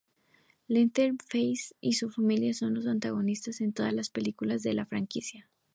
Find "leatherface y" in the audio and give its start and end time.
0.67-1.93